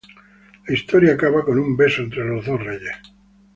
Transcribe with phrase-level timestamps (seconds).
[0.65, 2.97] La historia acaba con un beso entre los dos reyes.